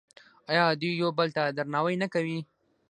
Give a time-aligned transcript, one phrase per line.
[0.51, 2.39] آیا دوی یو بل ته درناوی نه کوي؟